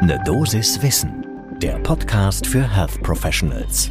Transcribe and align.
Ne 0.00 0.22
Dosis 0.24 0.80
Wissen, 0.80 1.26
der 1.60 1.76
Podcast 1.80 2.46
für 2.46 2.62
Health 2.62 3.02
Professionals. 3.02 3.90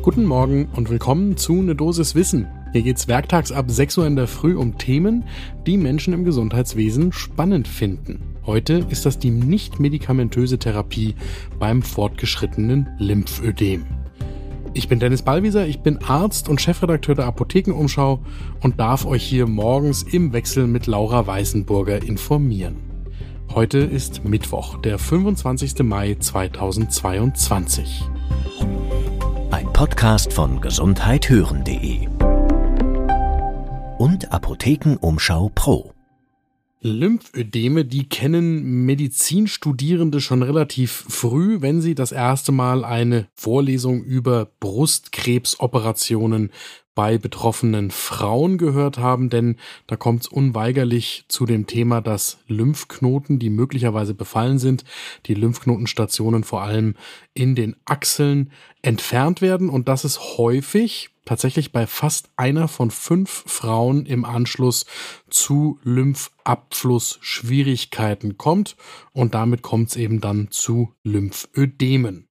Guten 0.00 0.24
Morgen 0.24 0.70
und 0.74 0.88
willkommen 0.88 1.36
zu 1.36 1.60
Ne 1.60 1.74
Dosis 1.74 2.14
Wissen. 2.14 2.48
Hier 2.72 2.80
geht's 2.80 3.08
werktags 3.08 3.52
ab 3.52 3.66
6 3.68 3.98
Uhr 3.98 4.06
in 4.06 4.16
der 4.16 4.26
Früh 4.26 4.56
um 4.56 4.78
Themen, 4.78 5.24
die 5.66 5.76
Menschen 5.76 6.14
im 6.14 6.24
Gesundheitswesen 6.24 7.12
spannend 7.12 7.68
finden. 7.68 8.36
Heute 8.46 8.86
ist 8.88 9.04
das 9.04 9.18
die 9.18 9.30
nicht 9.30 9.78
medikamentöse 9.78 10.58
Therapie 10.58 11.14
beim 11.58 11.82
fortgeschrittenen 11.82 12.88
Lymphödem. 12.98 13.84
Ich 14.72 14.88
bin 14.88 14.98
Dennis 14.98 15.20
Ballwieser, 15.20 15.66
ich 15.66 15.80
bin 15.80 15.98
Arzt 15.98 16.48
und 16.48 16.62
Chefredakteur 16.62 17.14
der 17.14 17.26
Apothekenumschau 17.26 18.20
und 18.62 18.80
darf 18.80 19.04
euch 19.04 19.22
hier 19.22 19.46
morgens 19.46 20.04
im 20.04 20.32
Wechsel 20.32 20.66
mit 20.66 20.86
Laura 20.86 21.26
Weißenburger 21.26 22.02
informieren. 22.02 22.91
Heute 23.54 23.80
ist 23.80 24.24
Mittwoch, 24.24 24.80
der 24.80 24.98
25. 24.98 25.80
Mai 25.82 26.16
2022. 26.18 28.02
Ein 29.50 29.70
Podcast 29.74 30.32
von 30.32 30.62
gesundheithören.de 30.62 32.08
und 33.98 34.32
Apothekenumschau 34.32 35.50
Pro. 35.54 35.92
Lymphödeme, 36.80 37.84
die 37.84 38.08
kennen 38.08 38.86
Medizinstudierende 38.86 40.22
schon 40.22 40.42
relativ 40.42 41.04
früh, 41.08 41.60
wenn 41.60 41.82
sie 41.82 41.94
das 41.94 42.10
erste 42.10 42.52
Mal 42.52 42.86
eine 42.86 43.28
Vorlesung 43.34 44.02
über 44.02 44.48
Brustkrebsoperationen 44.60 46.50
bei 46.94 47.18
betroffenen 47.18 47.90
Frauen 47.90 48.58
gehört 48.58 48.98
haben, 48.98 49.30
denn 49.30 49.56
da 49.86 49.96
kommt 49.96 50.22
es 50.22 50.28
unweigerlich 50.28 51.24
zu 51.28 51.46
dem 51.46 51.66
Thema, 51.66 52.00
dass 52.00 52.38
Lymphknoten, 52.48 53.38
die 53.38 53.50
möglicherweise 53.50 54.14
befallen 54.14 54.58
sind, 54.58 54.84
die 55.26 55.34
Lymphknotenstationen 55.34 56.44
vor 56.44 56.62
allem 56.62 56.94
in 57.34 57.54
den 57.54 57.76
Achseln 57.84 58.50
entfernt 58.82 59.40
werden 59.40 59.70
und 59.70 59.88
das 59.88 60.04
ist 60.04 60.38
häufig 60.38 61.10
tatsächlich 61.24 61.70
bei 61.72 61.86
fast 61.86 62.30
einer 62.36 62.68
von 62.68 62.90
fünf 62.90 63.44
Frauen 63.46 64.04
im 64.06 64.24
Anschluss 64.24 64.86
zu 65.30 65.78
Lymphabflussschwierigkeiten 65.84 68.38
kommt 68.38 68.76
und 69.12 69.34
damit 69.34 69.62
kommt 69.62 69.90
es 69.90 69.96
eben 69.96 70.20
dann 70.20 70.48
zu 70.50 70.92
Lymphödemen. 71.04 72.26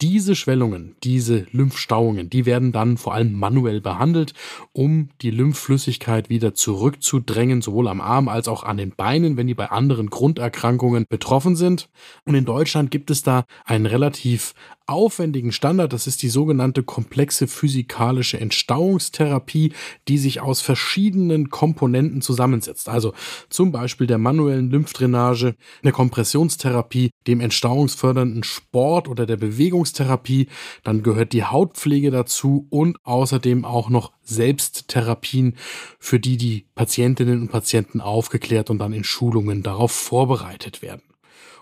Diese 0.00 0.34
Schwellungen, 0.34 0.96
diese 1.04 1.46
Lymphstauungen, 1.52 2.28
die 2.28 2.46
werden 2.46 2.72
dann 2.72 2.96
vor 2.96 3.14
allem 3.14 3.32
manuell 3.32 3.80
behandelt, 3.80 4.34
um 4.72 5.10
die 5.22 5.30
Lymphflüssigkeit 5.30 6.28
wieder 6.28 6.52
zurückzudrängen, 6.52 7.62
sowohl 7.62 7.86
am 7.86 8.00
Arm 8.00 8.28
als 8.28 8.48
auch 8.48 8.64
an 8.64 8.76
den 8.76 8.90
Beinen, 8.90 9.36
wenn 9.36 9.46
die 9.46 9.54
bei 9.54 9.70
anderen 9.70 10.10
Grunderkrankungen 10.10 11.06
betroffen 11.08 11.54
sind. 11.54 11.88
Und 12.24 12.34
in 12.34 12.44
Deutschland 12.44 12.90
gibt 12.90 13.10
es 13.10 13.22
da 13.22 13.44
einen 13.64 13.86
relativ 13.86 14.54
aufwendigen 14.86 15.52
Standard. 15.52 15.92
Das 15.92 16.06
ist 16.06 16.22
die 16.22 16.28
sogenannte 16.28 16.82
komplexe 16.82 17.46
physikalische 17.46 18.38
Entstauungstherapie, 18.38 19.72
die 20.08 20.18
sich 20.18 20.40
aus 20.40 20.60
verschiedenen 20.60 21.50
Komponenten 21.50 22.20
zusammensetzt. 22.20 22.88
Also 22.88 23.14
zum 23.48 23.72
Beispiel 23.72 24.06
der 24.06 24.18
manuellen 24.18 24.70
Lymphdrainage, 24.70 25.54
der 25.82 25.92
Kompressionstherapie, 25.92 27.10
dem 27.26 27.40
entstauungsfördernden 27.40 28.44
Sport 28.44 29.08
oder 29.08 29.26
der 29.26 29.36
Bewegungstherapie. 29.84 30.48
Dann 30.82 31.02
gehört 31.02 31.32
die 31.32 31.44
Hautpflege 31.44 32.10
dazu 32.10 32.66
und 32.70 32.98
außerdem 33.04 33.64
auch 33.64 33.88
noch 33.90 34.12
Selbsttherapien, 34.22 35.56
für 35.98 36.18
die 36.18 36.36
die 36.36 36.66
Patientinnen 36.74 37.42
und 37.42 37.48
Patienten 37.48 38.00
aufgeklärt 38.00 38.70
und 38.70 38.78
dann 38.78 38.92
in 38.92 39.04
Schulungen 39.04 39.62
darauf 39.62 39.92
vorbereitet 39.92 40.82
werden. 40.82 41.02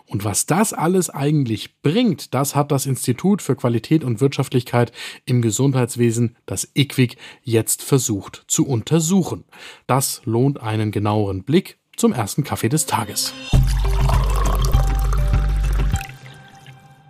Und 0.06 0.24
was 0.24 0.46
das 0.46 0.72
alles 0.72 1.08
eigentlich 1.08 1.80
bringt, 1.80 2.34
das 2.34 2.54
hat 2.54 2.70
das 2.70 2.86
Institut 2.86 3.40
für 3.40 3.56
Qualität 3.56 4.04
und 4.04 4.20
Wirtschaftlichkeit 4.20 4.92
im 5.24 5.40
Gesundheitswesen, 5.40 6.36
das 6.44 6.68
IQWIC, 6.74 7.16
jetzt 7.42 7.82
versucht 7.82 8.44
zu 8.46 8.66
untersuchen. 8.66 9.44
Das 9.86 10.20
lohnt 10.24 10.60
einen 10.60 10.90
genaueren 10.90 11.44
Blick 11.44 11.78
zum 11.96 12.12
ersten 12.12 12.44
Kaffee 12.44 12.68
des 12.68 12.84
Tages. 12.84 13.32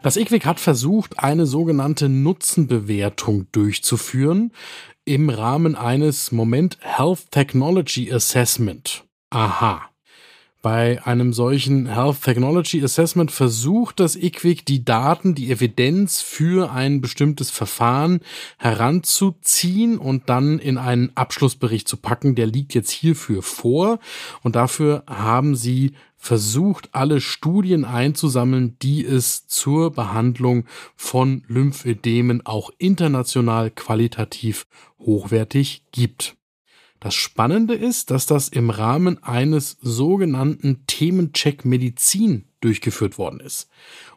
Das 0.02 0.16
IQWIC 0.16 0.46
hat 0.46 0.58
versucht, 0.58 1.20
eine 1.20 1.46
sogenannte 1.46 2.08
Nutzenbewertung 2.08 3.46
durchzuführen 3.52 4.52
im 5.04 5.30
Rahmen 5.30 5.76
eines 5.76 6.32
Moment 6.32 6.78
Health 6.80 7.30
Technology 7.30 8.12
Assessment. 8.12 9.04
Aha. 9.30 9.91
Bei 10.62 11.04
einem 11.04 11.32
solchen 11.32 11.86
Health 11.86 12.22
Technology 12.22 12.84
Assessment 12.84 13.32
versucht 13.32 13.98
das 13.98 14.14
IQWIC 14.14 14.64
die 14.64 14.84
Daten, 14.84 15.34
die 15.34 15.50
Evidenz 15.50 16.20
für 16.20 16.70
ein 16.70 17.00
bestimmtes 17.00 17.50
Verfahren 17.50 18.20
heranzuziehen 18.58 19.98
und 19.98 20.28
dann 20.28 20.60
in 20.60 20.78
einen 20.78 21.10
Abschlussbericht 21.16 21.88
zu 21.88 21.96
packen. 21.96 22.36
Der 22.36 22.46
liegt 22.46 22.74
jetzt 22.74 22.92
hierfür 22.92 23.42
vor 23.42 23.98
und 24.44 24.54
dafür 24.54 25.02
haben 25.08 25.56
sie 25.56 25.94
versucht, 26.16 26.90
alle 26.92 27.20
Studien 27.20 27.84
einzusammeln, 27.84 28.76
die 28.80 29.04
es 29.04 29.48
zur 29.48 29.90
Behandlung 29.90 30.66
von 30.94 31.42
Lymphödemen 31.48 32.46
auch 32.46 32.70
international 32.78 33.72
qualitativ 33.72 34.68
hochwertig 35.00 35.82
gibt. 35.90 36.36
Das 37.02 37.16
Spannende 37.16 37.74
ist, 37.74 38.12
dass 38.12 38.26
das 38.26 38.48
im 38.48 38.70
Rahmen 38.70 39.20
eines 39.24 39.76
sogenannten 39.80 40.86
Themencheck 40.86 41.64
Medizin 41.64 42.44
durchgeführt 42.60 43.18
worden 43.18 43.40
ist. 43.40 43.68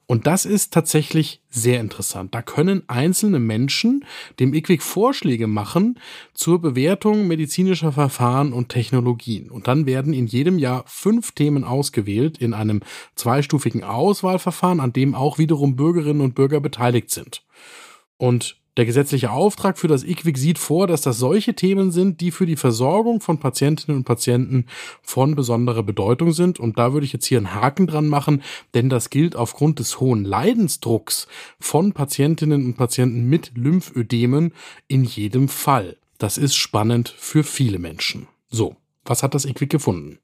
Und 0.05 0.27
das 0.27 0.45
ist 0.45 0.71
tatsächlich 0.71 1.41
sehr 1.49 1.79
interessant. 1.79 2.35
Da 2.35 2.43
können 2.43 2.83
einzelne 2.85 3.39
Menschen 3.39 4.05
dem 4.39 4.53
IQWIC 4.53 4.83
Vorschläge 4.83 5.47
machen 5.47 5.99
zur 6.35 6.61
Bewertung 6.61 7.27
medizinischer 7.27 7.91
Verfahren 7.91 8.53
und 8.53 8.69
Technologien. 8.69 9.49
Und 9.49 9.67
dann 9.67 9.87
werden 9.87 10.13
in 10.13 10.27
jedem 10.27 10.59
Jahr 10.59 10.83
fünf 10.85 11.31
Themen 11.31 11.63
ausgewählt 11.63 12.37
in 12.37 12.53
einem 12.53 12.81
zweistufigen 13.15 13.83
Auswahlverfahren, 13.83 14.79
an 14.79 14.93
dem 14.93 15.15
auch 15.15 15.39
wiederum 15.39 15.75
Bürgerinnen 15.75 16.21
und 16.21 16.35
Bürger 16.35 16.59
beteiligt 16.59 17.09
sind. 17.09 17.43
Und 18.17 18.57
der 18.77 18.85
gesetzliche 18.85 19.31
Auftrag 19.31 19.77
für 19.77 19.87
das 19.87 20.03
IQWIC 20.03 20.37
sieht 20.37 20.59
vor, 20.59 20.87
dass 20.87 21.01
das 21.01 21.17
solche 21.17 21.53
Themen 21.53 21.91
sind, 21.91 22.19
die 22.19 22.31
für 22.31 22.45
die 22.45 22.57
Versorgung 22.57 23.21
von 23.21 23.39
Patientinnen 23.39 23.97
und 23.97 24.03
Patienten 24.03 24.65
von 25.01 25.35
besonderer 25.35 25.83
Bedeutung 25.83 26.33
sind. 26.33 26.59
Und 26.59 26.77
da 26.77 26.91
würde 26.91 27.05
ich 27.05 27.13
jetzt 27.13 27.25
hier 27.25 27.37
einen 27.37 27.53
Haken 27.53 27.87
dran 27.87 28.07
machen, 28.07 28.43
denn 28.73 28.89
das 28.89 29.09
gilt 29.09 29.35
aufgrund 29.35 29.79
des 29.79 29.99
hohen 29.99 30.25
Leidensdrucks 30.25 31.27
von 31.59 31.93
Patientinnen 31.93 32.65
und 32.65 32.75
Patienten 32.75 33.29
mit 33.29 33.51
Lymphödemen 33.55 34.53
in 34.87 35.05
jedem 35.05 35.47
Fall. 35.47 35.97
Das 36.17 36.37
ist 36.37 36.55
spannend 36.55 37.13
für 37.17 37.43
viele 37.43 37.79
Menschen. 37.79 38.27
So, 38.49 38.75
was 39.05 39.23
hat 39.23 39.35
das 39.35 39.45
IQWIC 39.45 39.69
gefunden? 39.69 40.19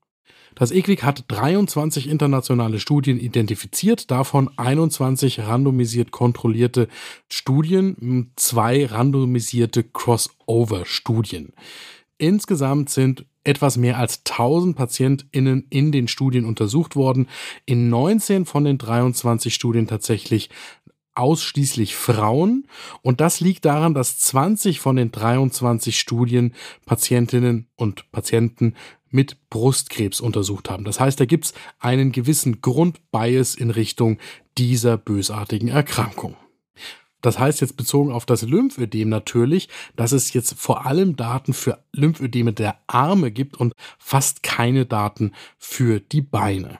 Das 0.55 0.71
EQUIC 0.71 1.03
hat 1.03 1.25
23 1.29 2.09
internationale 2.09 2.79
Studien 2.79 3.19
identifiziert, 3.19 4.11
davon 4.11 4.49
21 4.57 5.39
randomisiert 5.39 6.11
kontrollierte 6.11 6.87
Studien, 7.29 8.31
zwei 8.35 8.85
randomisierte 8.85 9.83
Crossover-Studien. 9.83 11.53
Insgesamt 12.17 12.89
sind 12.89 13.25
etwas 13.43 13.77
mehr 13.77 13.97
als 13.97 14.21
1000 14.29 14.75
PatientInnen 14.75 15.65
in 15.69 15.91
den 15.91 16.07
Studien 16.07 16.45
untersucht 16.45 16.95
worden. 16.95 17.27
In 17.65 17.89
19 17.89 18.45
von 18.45 18.63
den 18.63 18.77
23 18.77 19.53
Studien 19.53 19.87
tatsächlich 19.87 20.49
ausschließlich 21.15 21.95
Frauen. 21.95 22.67
Und 23.01 23.21
das 23.21 23.39
liegt 23.39 23.65
daran, 23.65 23.93
dass 23.93 24.19
20 24.19 24.79
von 24.79 24.95
den 24.95 25.11
23 25.11 25.99
Studien 25.99 26.53
Patientinnen 26.85 27.67
und 27.75 28.11
Patienten 28.11 28.75
mit 29.09 29.49
Brustkrebs 29.49 30.21
untersucht 30.21 30.69
haben. 30.69 30.85
Das 30.85 30.99
heißt, 30.99 31.19
da 31.19 31.25
gibt's 31.25 31.53
einen 31.79 32.11
gewissen 32.11 32.61
Grundbias 32.61 33.55
in 33.55 33.69
Richtung 33.69 34.19
dieser 34.57 34.97
bösartigen 34.97 35.67
Erkrankung. 35.67 36.37
Das 37.21 37.37
heißt 37.37 37.61
jetzt 37.61 37.77
bezogen 37.77 38.11
auf 38.11 38.25
das 38.25 38.41
Lymphödem 38.41 39.09
natürlich, 39.09 39.69
dass 39.95 40.11
es 40.11 40.33
jetzt 40.33 40.55
vor 40.55 40.85
allem 40.85 41.15
Daten 41.15 41.53
für 41.53 41.83
Lymphödeme 41.93 42.51
der 42.51 42.79
Arme 42.87 43.31
gibt 43.31 43.57
und 43.57 43.73
fast 43.99 44.41
keine 44.43 44.85
Daten 44.85 45.33
für 45.57 45.99
die 45.99 46.21
Beine. 46.21 46.79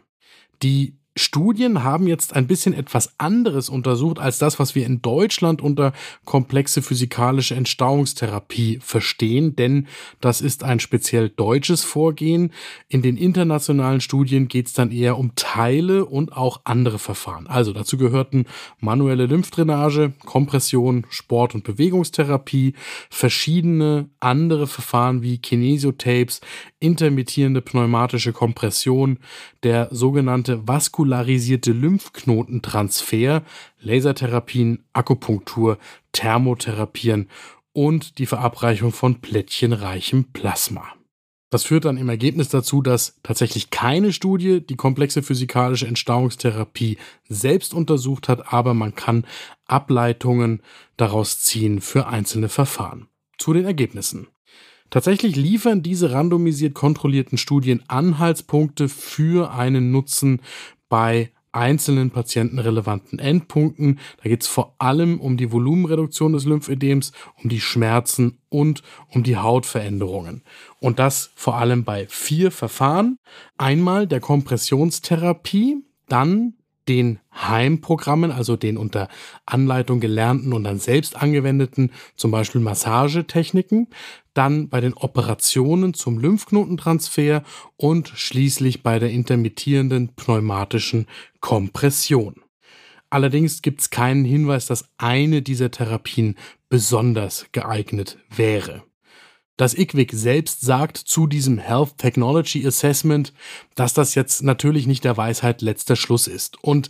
Die 0.64 0.98
Studien 1.18 1.84
haben 1.84 2.08
jetzt 2.08 2.38
ein 2.38 2.48
bisschen 2.48 2.74
etwas 2.74 3.20
anderes 3.20 3.68
untersucht 3.68 4.18
als 4.18 4.38
das, 4.38 4.60
was 4.60 4.76
wir 4.76 4.86
in 4.86 5.02
Deutschland 5.02 5.62
unter 5.62 5.92
komplexe 6.24 6.82
physikalische 6.82 7.54
Entstauungstherapie 7.54 8.80
verstehen, 8.82 9.56
denn 9.58 9.88
das 10.22 10.40
ist 10.40 10.64
ein 10.64 10.80
speziell 10.80 11.28
deutsches 11.28 11.84
Vorgehen. 11.84 12.54
In 12.88 13.02
den 13.02 13.18
internationalen 13.18 14.00
Studien 14.00 14.48
geht 14.48 14.68
es 14.68 14.74
dann 14.74 14.92
eher 14.92 15.18
um 15.18 15.36
Teile 15.36 16.06
und 16.06 16.32
auch 16.32 16.62
andere 16.64 16.98
Verfahren. 16.98 17.48
Also 17.48 17.74
dazu 17.74 17.98
gehörten 17.98 18.46
manuelle 18.80 19.26
Lymphdrainage, 19.26 20.14
Kompression, 20.26 21.06
Sport- 21.10 21.56
und 21.56 21.66
Bewegungstherapie, 21.66 22.74
verschiedene 23.10 24.10
andere 24.22 24.66
Verfahren 24.66 25.22
wie 25.22 25.40
Kinesiotapes, 25.40 26.40
intermittierende 26.80 27.62
pneumatische 27.62 28.32
Kompression, 28.32 29.20
der 29.64 29.90
sogenannte 29.92 30.68
vaskularisierte 31.02 31.72
Lymphknotentransfer, 31.72 33.44
Lasertherapien, 33.80 34.84
Akupunktur, 34.94 35.80
Thermotherapien 36.12 37.28
und 37.74 38.20
die 38.20 38.28
Verabreichung 38.28 38.92
von 38.92 39.20
plättchenreichem 39.20 40.26
Plasma. 40.32 40.84
Das 41.50 41.64
führt 41.64 41.86
dann 41.86 41.98
im 41.98 42.08
Ergebnis 42.08 42.50
dazu, 42.50 42.82
dass 42.82 43.20
tatsächlich 43.24 43.72
keine 43.72 44.14
Studie 44.14 44.62
die 44.62 44.76
komplexe 44.76 45.24
physikalische 45.24 45.88
Entstauungstherapie 45.88 46.98
selbst 47.28 47.74
untersucht 47.74 48.30
hat, 48.30 48.54
aber 48.54 48.74
man 48.74 48.94
kann 48.94 49.26
Ableitungen 49.66 50.62
daraus 50.98 51.40
ziehen 51.40 51.82
für 51.82 52.08
einzelne 52.08 52.48
Verfahren. 52.48 53.08
Zu 53.38 53.54
den 53.54 53.66
Ergebnissen. 53.66 54.28
Tatsächlich 54.92 55.36
liefern 55.38 55.82
diese 55.82 56.12
randomisiert 56.12 56.74
kontrollierten 56.74 57.38
Studien 57.38 57.82
Anhaltspunkte 57.88 58.88
für 58.88 59.54
einen 59.54 59.92
Nutzen 59.92 60.42
bei 60.92 61.32
einzelnen 61.54 62.12
patientenrelevanten 62.12 63.18
Endpunkten. 63.18 64.00
Da 64.22 64.30
geht 64.30 64.44
es 64.44 64.48
vor 64.48 64.76
allem 64.78 65.20
um 65.22 65.38
die 65.38 65.52
Volumenreduktion 65.52 66.34
des 66.34 66.46
Lymphödems, 66.46 67.14
um 67.42 67.50
die 67.50 67.62
Schmerzen 67.62 68.40
und 68.50 68.84
um 69.10 69.24
die 69.24 69.38
Hautveränderungen. 69.38 70.44
Und 70.80 71.00
das 71.00 71.32
vor 71.36 71.56
allem 71.56 71.86
bei 71.86 72.08
vier 72.08 72.52
Verfahren. 72.52 73.18
Einmal 73.58 74.06
der 74.06 74.20
Kompressionstherapie, 74.20 75.78
dann 76.10 76.56
den 76.88 77.20
Heimprogrammen, 77.34 78.32
also 78.32 78.56
den 78.56 78.78
unter 78.78 79.08
Anleitung 79.46 80.00
gelernten 80.00 80.54
und 80.54 80.64
dann 80.64 80.80
selbst 80.80 81.16
angewendeten, 81.16 81.92
zum 82.16 82.32
Beispiel 82.32 82.62
Massagetechniken, 82.62 83.88
dann 84.34 84.70
bei 84.70 84.82
den 84.82 84.94
Operationen 84.94 85.94
zum 85.94 86.18
Lymphknotentransfer 86.20 87.44
und 87.78 88.10
schließlich 88.10 88.84
bei 88.84 89.00
der 89.00 89.12
intermittierenden 89.12 90.10
pneumatischen 90.16 91.08
Kompression. 91.40 92.36
Allerdings 93.10 93.62
gibt 93.62 93.82
es 93.82 93.90
keinen 93.90 94.24
Hinweis, 94.24 94.68
dass 94.68 94.90
eine 94.98 95.42
dieser 95.42 95.70
Therapien 95.70 96.38
besonders 96.70 97.46
geeignet 97.52 98.18
wäre. 98.30 98.84
Das 99.62 99.78
IQWIC 99.78 100.12
selbst 100.14 100.62
sagt 100.62 100.98
zu 100.98 101.28
diesem 101.28 101.60
Health 101.60 102.00
Technology 102.00 102.66
Assessment, 102.66 103.32
dass 103.76 103.94
das 103.94 104.16
jetzt 104.16 104.42
natürlich 104.42 104.88
nicht 104.88 105.04
der 105.04 105.18
Weisheit 105.18 105.62
letzter 105.62 105.96
Schluss 105.96 106.26
ist. 106.26 106.64
Und 106.64 106.90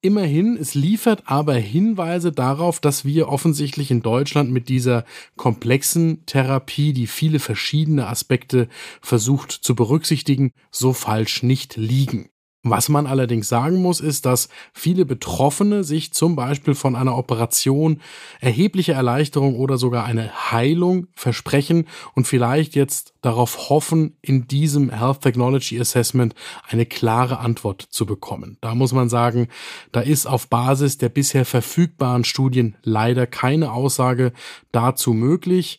Immerhin, 0.00 0.56
es 0.56 0.74
liefert 0.74 1.24
aber 1.26 1.54
Hinweise 1.54 2.32
darauf, 2.32 2.80
dass 2.80 3.04
wir 3.04 3.28
offensichtlich 3.28 3.90
in 3.90 4.00
Deutschland 4.00 4.50
mit 4.50 4.70
dieser 4.70 5.04
komplexen 5.36 6.24
Therapie, 6.24 6.94
die 6.94 7.08
viele 7.08 7.40
verschiedene 7.40 8.06
Aspekte 8.06 8.68
versucht 9.02 9.50
zu 9.50 9.74
berücksichtigen, 9.74 10.52
so 10.70 10.94
falsch 10.94 11.42
nicht 11.42 11.76
liegen. 11.76 12.30
Was 12.64 12.88
man 12.88 13.06
allerdings 13.06 13.48
sagen 13.48 13.80
muss, 13.80 14.00
ist, 14.00 14.26
dass 14.26 14.48
viele 14.72 15.04
Betroffene 15.04 15.84
sich 15.84 16.12
zum 16.12 16.34
Beispiel 16.34 16.74
von 16.74 16.96
einer 16.96 17.16
Operation 17.16 18.00
erhebliche 18.40 18.94
Erleichterung 18.94 19.54
oder 19.54 19.78
sogar 19.78 20.04
eine 20.04 20.50
Heilung 20.50 21.06
versprechen 21.14 21.86
und 22.14 22.26
vielleicht 22.26 22.74
jetzt 22.74 23.14
darauf 23.22 23.70
hoffen, 23.70 24.16
in 24.22 24.48
diesem 24.48 24.90
Health 24.90 25.20
Technology 25.20 25.80
Assessment 25.80 26.34
eine 26.68 26.84
klare 26.84 27.38
Antwort 27.38 27.82
zu 27.82 28.06
bekommen. 28.06 28.58
Da 28.60 28.74
muss 28.74 28.92
man 28.92 29.08
sagen, 29.08 29.46
da 29.92 30.00
ist 30.00 30.26
auf 30.26 30.48
Basis 30.48 30.98
der 30.98 31.10
bisher 31.10 31.44
verfügbaren 31.44 32.24
Studien 32.24 32.76
leider 32.82 33.28
keine 33.28 33.72
Aussage 33.72 34.32
dazu 34.72 35.12
möglich. 35.12 35.78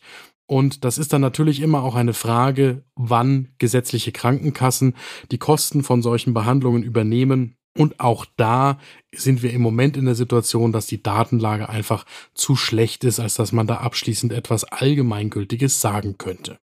Und 0.50 0.84
das 0.84 0.98
ist 0.98 1.14
dann 1.14 1.22
natürlich 1.22 1.62
immer 1.62 1.84
auch 1.84 1.94
eine 1.94 2.16
Frage, 2.16 2.84
wann 2.96 3.50
gesetzliche 3.60 4.12
Krankenkassen 4.12 4.96
die 5.32 5.38
Kosten 5.38 5.84
von 5.84 6.02
solchen 6.02 6.34
Behandlungen 6.34 6.82
übernehmen. 6.82 7.56
Und 7.78 8.00
auch 8.00 8.26
da 8.36 8.80
sind 9.14 9.44
wir 9.44 9.54
im 9.54 9.62
Moment 9.62 9.96
in 9.96 10.06
der 10.06 10.16
Situation, 10.16 10.72
dass 10.72 10.88
die 10.88 11.04
Datenlage 11.04 11.70
einfach 11.70 12.04
zu 12.34 12.56
schlecht 12.56 13.04
ist, 13.04 13.20
als 13.20 13.36
dass 13.36 13.52
man 13.52 13.68
da 13.68 13.76
abschließend 13.76 14.34
etwas 14.34 14.64
Allgemeingültiges 14.64 15.82
sagen 15.82 16.18
könnte. 16.18 16.58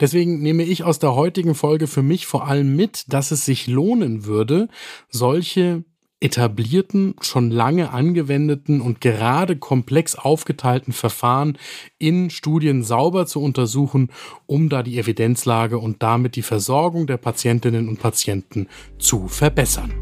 Deswegen 0.00 0.42
nehme 0.42 0.64
ich 0.64 0.82
aus 0.82 0.98
der 0.98 1.14
heutigen 1.14 1.54
Folge 1.54 1.86
für 1.86 2.02
mich 2.02 2.26
vor 2.26 2.48
allem 2.48 2.74
mit, 2.74 3.04
dass 3.12 3.30
es 3.30 3.44
sich 3.44 3.68
lohnen 3.68 4.24
würde, 4.24 4.66
solche 5.10 5.84
etablierten, 6.22 7.14
schon 7.20 7.50
lange 7.50 7.90
angewendeten 7.90 8.80
und 8.80 9.00
gerade 9.00 9.56
komplex 9.56 10.14
aufgeteilten 10.14 10.92
Verfahren 10.92 11.58
in 11.98 12.30
Studien 12.30 12.84
sauber 12.84 13.26
zu 13.26 13.42
untersuchen, 13.42 14.10
um 14.46 14.68
da 14.68 14.82
die 14.82 14.98
Evidenzlage 14.98 15.78
und 15.78 16.02
damit 16.02 16.36
die 16.36 16.42
Versorgung 16.42 17.06
der 17.06 17.16
Patientinnen 17.16 17.88
und 17.88 18.00
Patienten 18.00 18.68
zu 18.98 19.28
verbessern. 19.28 19.92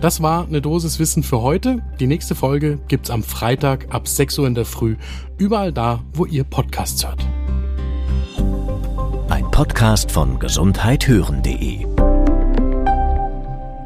Das 0.00 0.22
war 0.22 0.46
eine 0.46 0.62
Dosis 0.62 0.98
Wissen 0.98 1.22
für 1.22 1.42
heute. 1.42 1.84
Die 2.00 2.06
nächste 2.06 2.34
Folge 2.34 2.78
gibt's 2.88 3.10
am 3.10 3.22
Freitag 3.22 3.92
ab 3.92 4.08
6 4.08 4.38
Uhr 4.38 4.46
in 4.46 4.54
der 4.54 4.64
Früh, 4.64 4.96
überall 5.36 5.72
da, 5.72 6.02
wo 6.14 6.24
ihr 6.24 6.44
Podcasts 6.44 7.04
hört. 7.04 7.26
Ein 9.28 9.50
Podcast 9.50 10.10
von 10.10 10.38
gesundheithören.de 10.38 12.09